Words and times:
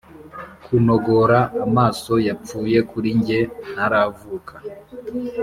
kunogora 0.65 1.39
amaso 1.65 2.13
yapfuye 2.27 2.77
kuri 2.89 3.09
njye, 3.19 3.39
ntaravuka, 3.71 4.53